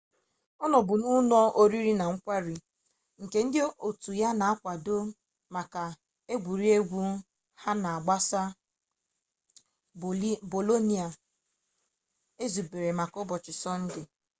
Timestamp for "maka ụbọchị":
12.99-13.53